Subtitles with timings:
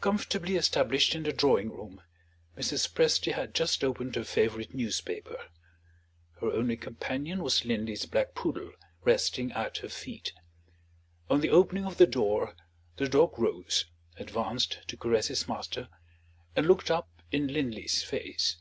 [0.00, 2.00] Comfortably established in the drawing room,
[2.56, 2.90] Mrs.
[2.94, 5.36] Presty had just opened her favorite newspaper.
[6.40, 8.72] Her only companion was Linley's black poodle,
[9.04, 10.32] resting at her feet.
[11.28, 12.56] On the opening of the door,
[12.96, 13.84] the dog rose
[14.16, 15.90] advanced to caress his master
[16.56, 18.56] and looked up in Linley's face.